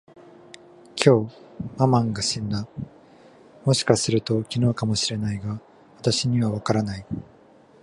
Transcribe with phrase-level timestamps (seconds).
[0.95, 1.25] きょ
[1.59, 2.67] う、ママンが死んだ。
[3.65, 5.61] もしかすると、昨日かも知れないが、
[5.99, 7.05] 私にはわからない。